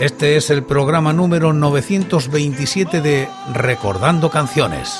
[0.00, 4.98] Este es el programa número 927 de Recordando Canciones.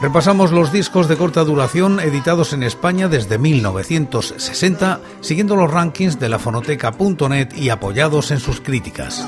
[0.00, 6.28] Repasamos los discos de corta duración editados en España desde 1960, siguiendo los rankings de
[6.28, 9.26] la fonoteca.net y apoyados en sus críticas.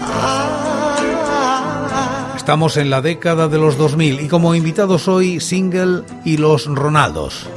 [2.37, 7.49] Estamos en la década de los 2000 y como invitados hoy Single y Los Ronaldos.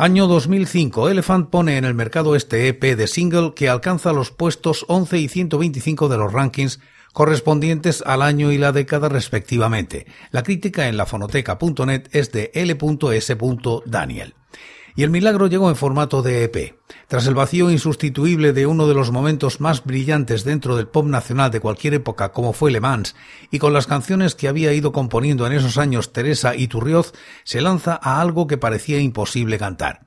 [0.00, 4.84] Año 2005, Elephant pone en el mercado este EP de single que alcanza los puestos
[4.86, 6.78] 11 y 125 de los rankings
[7.12, 10.06] correspondientes al año y la década respectivamente.
[10.30, 13.36] La crítica en la fonoteca.net es de L.S.
[13.86, 14.37] Daniel.
[14.98, 16.74] Y el milagro llegó en formato de EP.
[17.06, 21.52] Tras el vacío insustituible de uno de los momentos más brillantes dentro del pop nacional
[21.52, 23.14] de cualquier época como fue Le Mans,
[23.52, 27.12] y con las canciones que había ido componiendo en esos años Teresa y Turrioz,
[27.44, 30.00] se lanza a algo que parecía imposible cantar.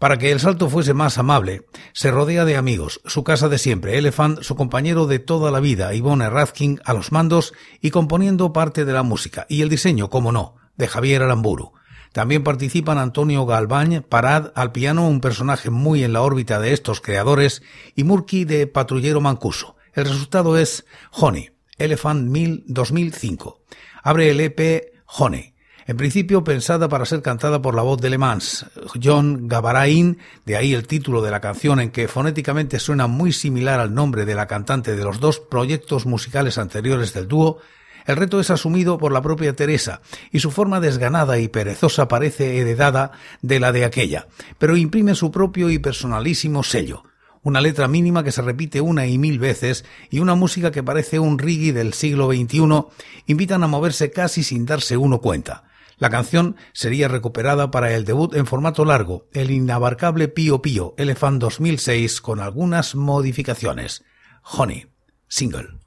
[0.00, 3.96] Para que el salto fuese más amable, se rodea de amigos, su casa de siempre,
[3.96, 8.84] Elephant, su compañero de toda la vida, Ivonne Radkin, a los mandos y componiendo parte
[8.84, 11.74] de la música, y el diseño, como no, de Javier Aramburu.
[12.16, 17.02] También participan Antonio Galván, Parad al piano, un personaje muy en la órbita de estos
[17.02, 17.60] creadores,
[17.94, 19.76] y Murky de Patrullero Mancuso.
[19.92, 23.60] El resultado es Honey, Elephant 1000 2005.
[24.02, 25.52] Abre el EP Honey.
[25.86, 28.64] En principio pensada para ser cantada por la voz de Le Mans,
[29.04, 30.16] John Gavarain,
[30.46, 34.24] de ahí el título de la canción en que fonéticamente suena muy similar al nombre
[34.24, 37.58] de la cantante de los dos proyectos musicales anteriores del dúo,
[38.06, 40.00] el reto es asumido por la propia Teresa
[40.30, 43.12] y su forma desganada y perezosa parece heredada
[43.42, 44.28] de la de aquella,
[44.58, 47.04] pero imprime su propio y personalísimo sello.
[47.42, 51.18] Una letra mínima que se repite una y mil veces y una música que parece
[51.18, 52.86] un reggae del siglo XXI
[53.26, 55.64] invitan a moverse casi sin darse uno cuenta.
[55.98, 61.40] La canción sería recuperada para el debut en formato largo, el inabarcable Pío Pío Elephant
[61.40, 64.04] 2006 con algunas modificaciones.
[64.42, 64.86] Honey,
[65.28, 65.85] single.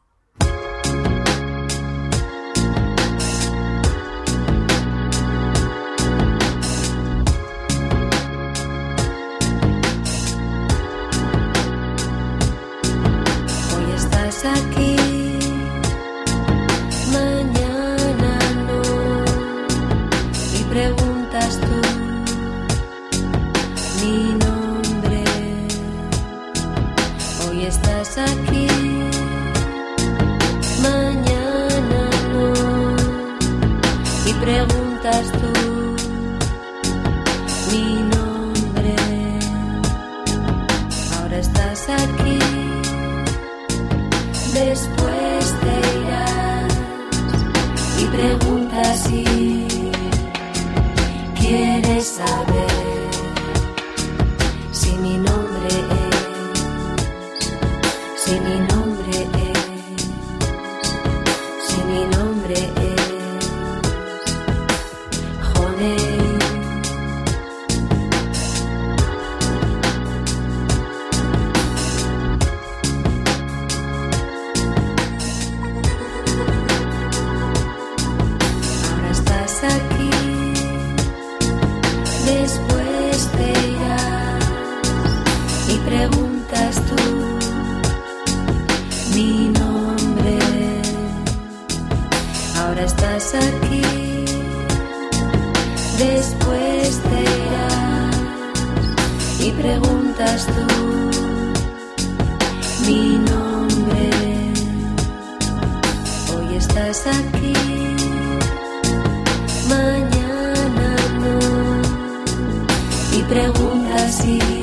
[114.37, 114.58] see.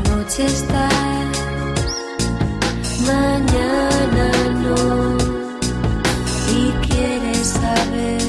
[0.00, 0.88] Noche está,
[3.06, 4.30] mañana
[4.64, 5.16] no.
[6.56, 8.22] Y quieres saber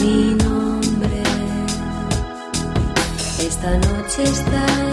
[0.00, 1.22] mi nombre.
[3.38, 4.91] Esta noche estás,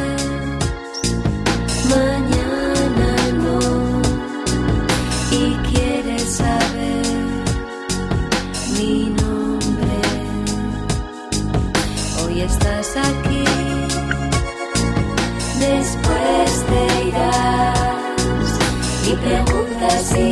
[19.20, 20.30] y preguntas si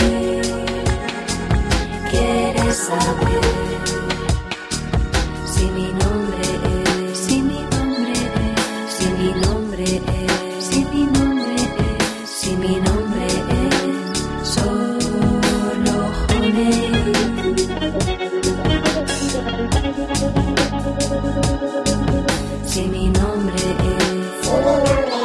[2.10, 3.42] quieres saber
[5.46, 6.42] si mi nombre
[7.12, 8.14] es, si mi nombre
[8.88, 11.56] si mi nombre es, si mi nombre
[12.26, 14.98] si mi nombre es solo
[22.66, 25.17] Si mi nombre es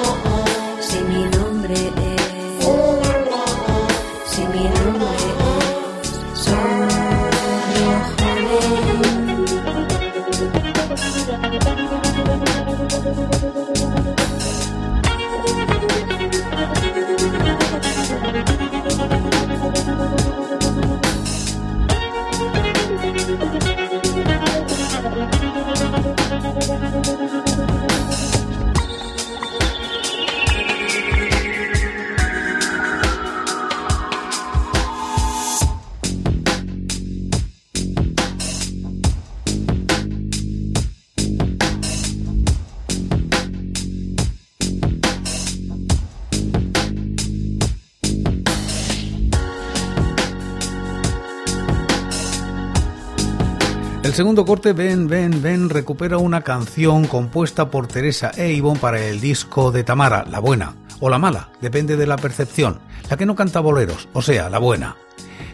[54.02, 59.00] El segundo corte, Ven, Ven, Ven, recupera una canción compuesta por Teresa e Ivonne para
[59.00, 63.26] el disco de Tamara, La Buena, o La Mala, depende de la percepción, la que
[63.26, 64.96] no canta boleros, o sea, La Buena.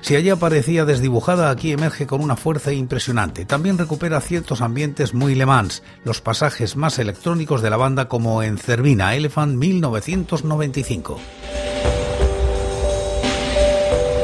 [0.00, 3.44] Si allí aparecía desdibujada, aquí emerge con una fuerza impresionante.
[3.44, 8.42] También recupera ciertos ambientes muy Le Mans, los pasajes más electrónicos de la banda como
[8.42, 11.18] en Cervina Elephant 1995.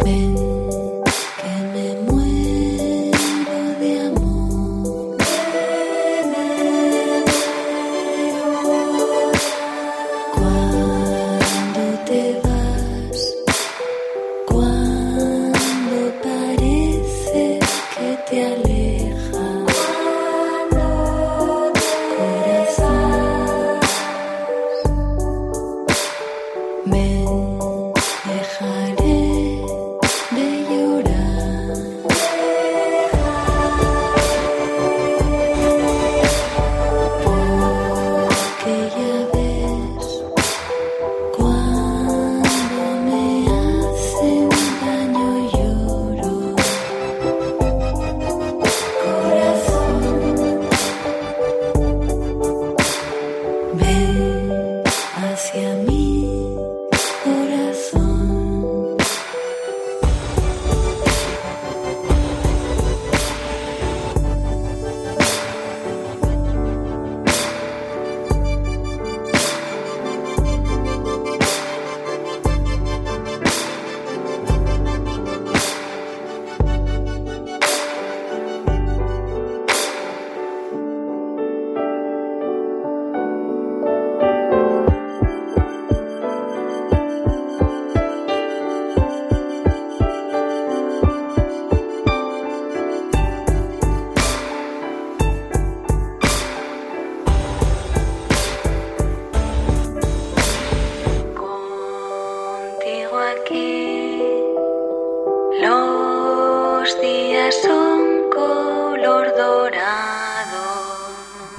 [0.05, 0.44] Ven,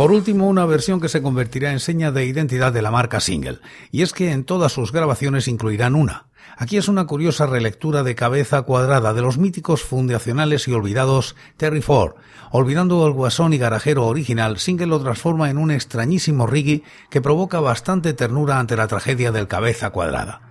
[0.05, 3.57] Por último, una versión que se convertirá en seña de identidad de la marca Single,
[3.89, 6.27] y es que en todas sus grabaciones incluirán una.
[6.57, 11.81] Aquí es una curiosa relectura de cabeza cuadrada de los míticos fundacionales y olvidados Terry
[11.81, 12.17] Ford.
[12.51, 17.59] Olvidando el guasón y garajero original, Single lo transforma en un extrañísimo reggae que provoca
[17.59, 20.41] bastante ternura ante la tragedia del cabeza cuadrada.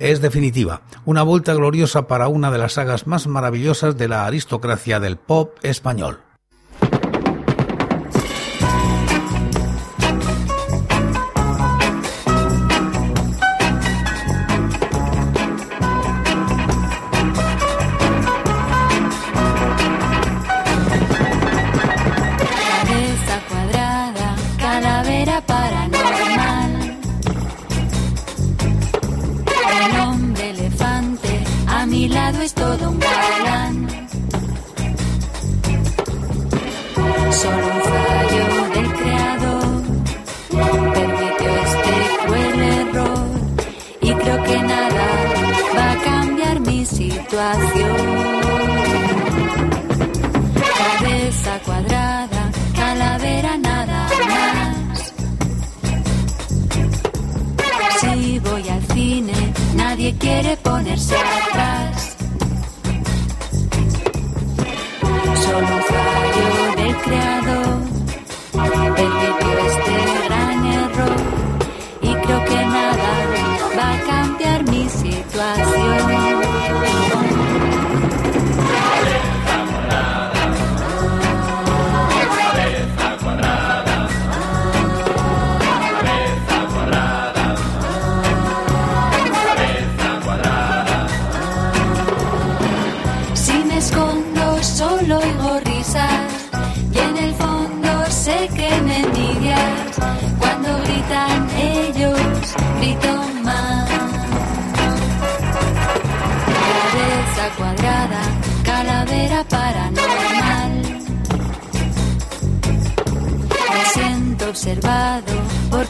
[0.00, 4.98] Es definitiva, una vuelta gloriosa para una de las sagas más maravillosas de la aristocracia
[4.98, 6.25] del pop español.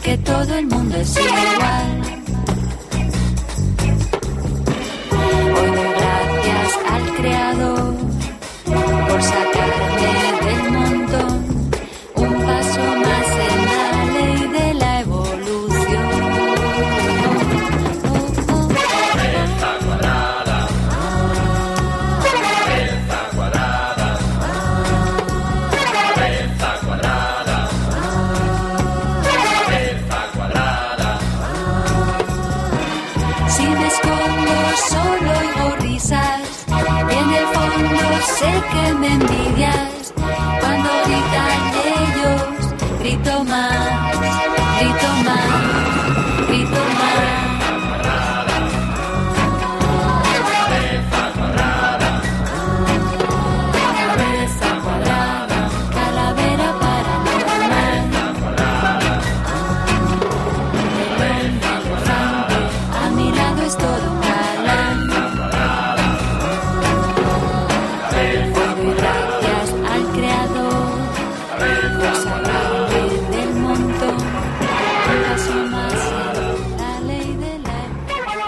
[0.07, 1.86] Porque todo el mundo es igual.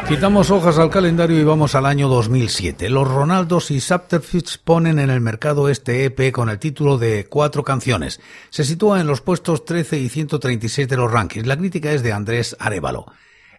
[0.09, 2.89] Quitamos hojas al calendario y vamos al año 2007.
[2.89, 7.63] Los Ronaldos y Subterfuge ponen en el mercado este EP con el título de Cuatro
[7.63, 8.19] canciones.
[8.49, 11.45] Se sitúa en los puestos 13 y 136 de los rankings.
[11.45, 13.05] La crítica es de Andrés Arevalo.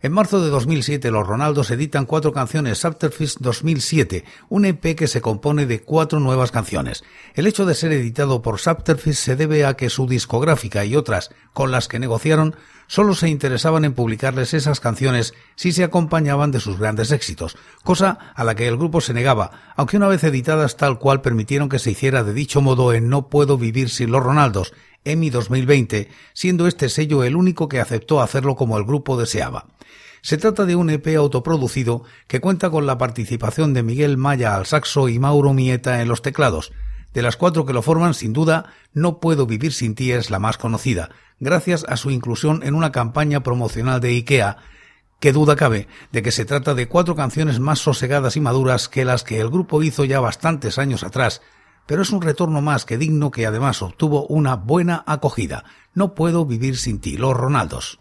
[0.03, 5.21] En marzo de 2007, los Ronaldos editan cuatro canciones Subterfuge 2007, un EP que se
[5.21, 7.05] compone de cuatro nuevas canciones.
[7.35, 11.31] El hecho de ser editado por Subterfuge se debe a que su discográfica y otras
[11.53, 12.57] con las que negociaron
[12.91, 18.19] solo se interesaban en publicarles esas canciones si se acompañaban de sus grandes éxitos, cosa
[18.35, 21.79] a la que el grupo se negaba, aunque una vez editadas tal cual permitieron que
[21.79, 26.67] se hiciera de dicho modo en No puedo vivir sin los Ronaldos, EMI 2020, siendo
[26.67, 29.67] este sello el único que aceptó hacerlo como el grupo deseaba.
[30.21, 34.67] Se trata de un EP autoproducido que cuenta con la participación de Miguel Maya al
[34.67, 36.73] saxo y Mauro Mieta en los teclados.
[37.13, 40.39] De las cuatro que lo forman, sin duda, No puedo vivir sin ti es la
[40.39, 44.59] más conocida, gracias a su inclusión en una campaña promocional de IKEA,
[45.21, 49.05] que duda cabe de que se trata de cuatro canciones más sosegadas y maduras que
[49.05, 51.43] las que el grupo hizo ya bastantes años atrás,
[51.87, 55.65] pero es un retorno más que digno que además obtuvo una buena acogida.
[55.95, 58.01] No puedo vivir sin ti, los Ronaldos.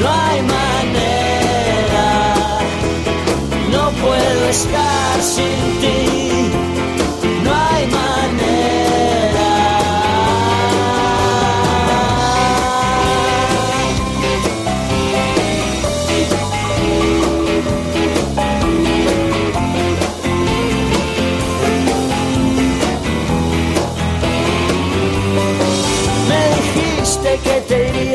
[0.00, 2.06] no hay manera,
[3.70, 5.73] no puedo estar sin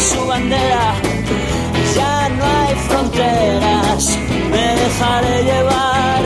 [0.00, 0.94] su bandera.
[1.96, 4.18] Ya no hay fronteras,
[4.50, 6.22] me dejaré llevar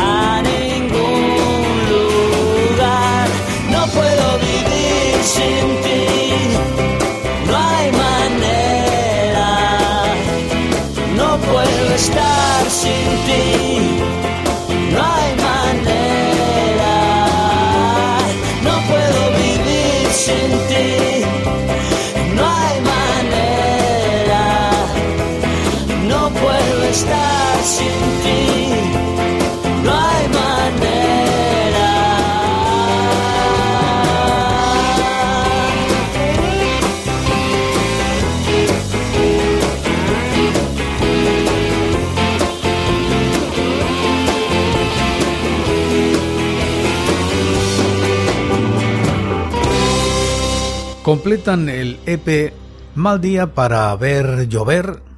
[0.00, 3.28] a ningún lugar.
[3.70, 6.02] No puedo vivir sin ti.
[7.48, 9.50] No hay manera.
[11.16, 13.13] No puedo estar sin ti.
[51.14, 52.52] Completan el EP
[52.96, 55.13] Mal día para ver llover.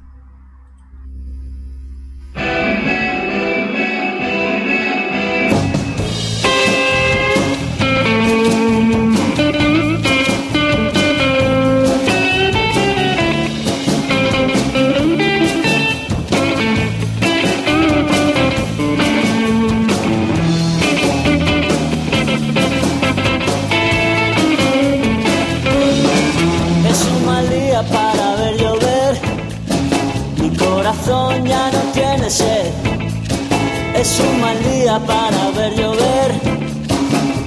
[34.17, 36.31] Es un mal día para ver llover.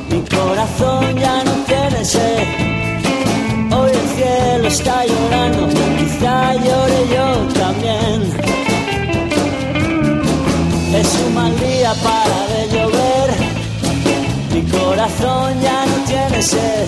[0.09, 2.46] Mi corazón ya no tiene sed.
[3.76, 8.18] Hoy el cielo está llorando, quizá llore yo también.
[10.94, 13.28] Es un mal día para ver llover.
[14.54, 16.87] Mi corazón ya no tiene sed.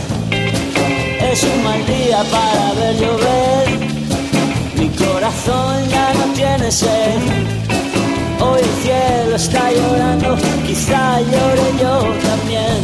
[1.33, 3.67] Es un mal día para ver llover.
[4.77, 7.72] Mi corazón ya no tiene sed.
[8.83, 12.81] El cielo está llorando, quizá llore yo también.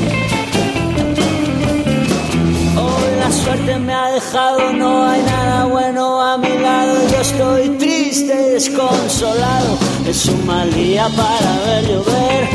[2.76, 6.94] Hoy la suerte me ha dejado, no hay nada bueno a mi lado.
[7.10, 9.76] Yo estoy triste y desconsolado.
[10.06, 12.48] Es un mal día para ver llover.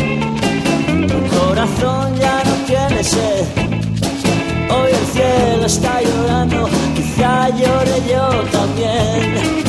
[1.11, 3.45] Mi corazón ya no tiene sed.
[4.73, 9.62] Hoy el cielo está llorando, quizá llore yo también.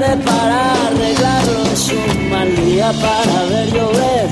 [0.00, 1.64] Para arreglarlo.
[1.72, 4.28] Es un mal día para ver llover.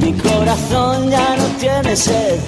[0.00, 2.38] Mi corazón ya no tiene sed.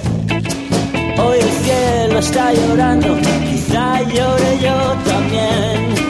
[1.23, 3.17] Hoy el cielo está llorando,
[3.49, 6.00] quizá llore yo también.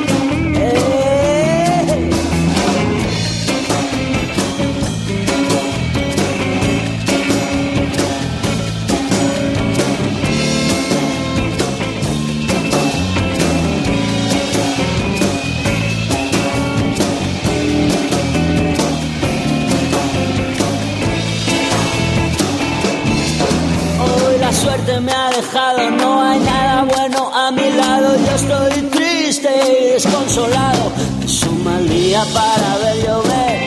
[25.00, 28.16] Dejado, no hay nada bueno a mi lado.
[28.18, 30.92] Yo estoy triste y desconsolado.
[31.24, 33.60] Es un mal día para ver llover.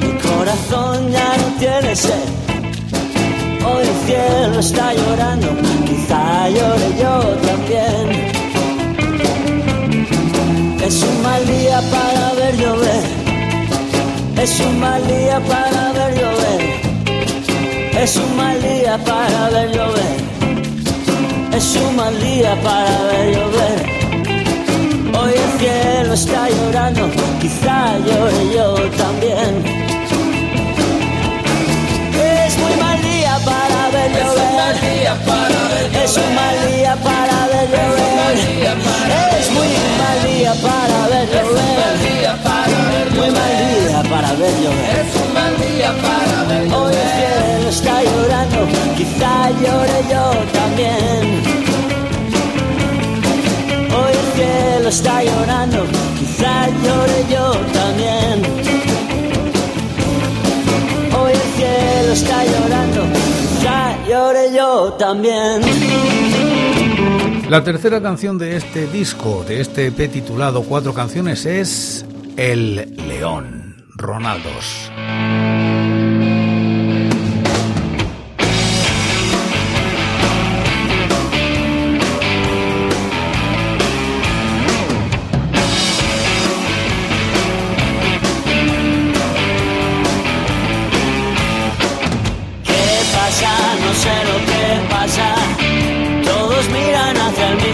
[0.00, 2.28] Mi corazón ya no tiene sed.
[3.64, 5.48] Hoy el cielo está llorando,
[5.86, 7.14] quizá llore yo
[7.48, 8.32] también.
[10.84, 13.04] Es un mal día para ver llover.
[14.42, 16.01] Es un mal día para ver.
[18.02, 20.16] Es un mal día para ver llover.
[21.54, 23.78] Es un mal día para ver llover.
[25.16, 27.08] Hoy el cielo está llorando,
[27.40, 29.81] quizá llore yo también.
[36.04, 38.36] Es un mal día para llover.
[39.38, 39.68] Es muy
[40.00, 41.94] mal día para ver llover.
[43.12, 45.04] Muy mal día para ver llover.
[46.74, 48.58] Hoy el cielo está llorando,
[48.96, 51.22] quizá llore yo también.
[53.94, 55.78] Hoy el cielo está llorando,
[56.18, 58.36] quizá llore yo también.
[61.18, 62.61] Hoy el cielo está llorando,
[64.62, 65.60] yo también.
[67.48, 73.84] La tercera canción de este disco, de este EP titulado Cuatro canciones, es El León,
[73.96, 74.90] Ronaldos.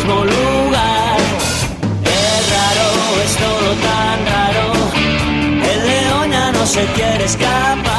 [0.08, 1.18] Mismo lugar.
[2.04, 2.88] Es raro,
[3.24, 4.66] es todo tan raro.
[5.72, 7.97] El león ya no se quiere escapar.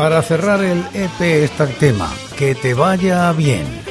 [0.00, 3.89] Para cerrar el EP este tema, que te vaya bien.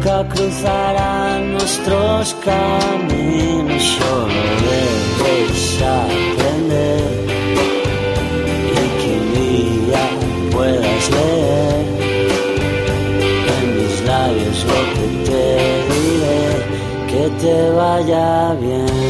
[0.00, 7.02] nunca cruzarán nuestros caminos, solo debes aprender
[8.70, 10.02] y que un día
[10.52, 11.84] puedas leer
[13.58, 15.44] en mis labios lo que te
[15.92, 16.44] diré,
[17.08, 19.09] que te vaya bien.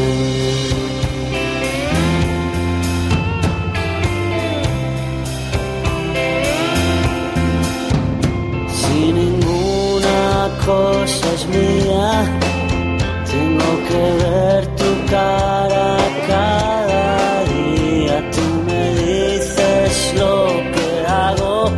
[14.23, 18.15] Ver tu cara cada día.
[18.35, 20.35] Tú me dices lo
[20.73, 21.71] que hago,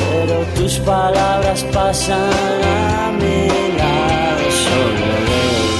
[0.00, 2.30] pero tus palabras pasan
[2.62, 3.40] a mi
[3.78, 4.44] lado.
[4.64, 5.08] Solo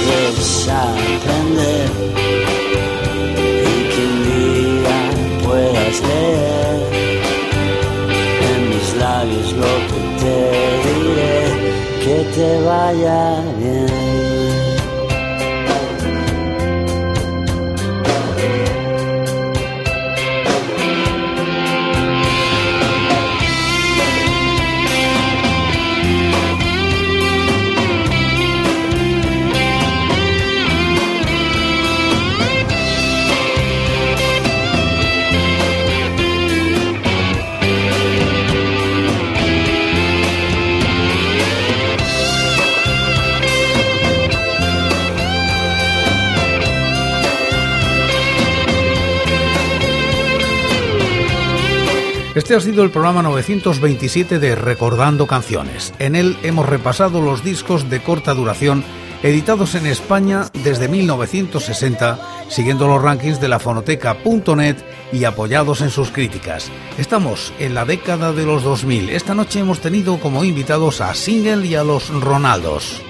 [0.09, 1.89] debes aprender
[3.71, 4.97] y que un día
[5.45, 6.77] puedas leer
[8.49, 10.37] en mis labios lo que te
[10.87, 11.37] diré,
[12.03, 13.21] que te vaya
[13.59, 14.04] bien.
[52.45, 55.95] Este ha sido el programa 927 de Recordando Canciones.
[55.97, 58.83] En él hemos repasado los discos de corta duración
[59.23, 64.75] editados en España desde 1960, siguiendo los rankings de la fonoteca.net
[65.11, 66.69] y apoyados en sus críticas.
[66.99, 69.09] Estamos en la década de los 2000.
[69.09, 73.01] Esta noche hemos tenido como invitados a Single y a los Ronaldos.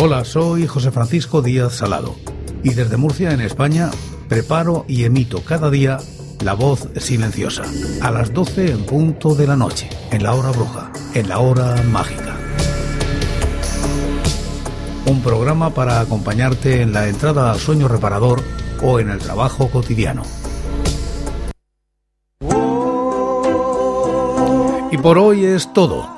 [0.00, 2.14] Hola, soy José Francisco Díaz Salado
[2.62, 3.90] y desde Murcia, en España,
[4.28, 5.98] preparo y emito cada día
[6.44, 7.64] La Voz Silenciosa,
[8.00, 11.82] a las 12 en punto de la noche, en la hora bruja, en la hora
[11.82, 12.36] mágica.
[15.06, 18.40] Un programa para acompañarte en la entrada al sueño reparador
[18.80, 20.22] o en el trabajo cotidiano.
[24.92, 26.17] Y por hoy es todo.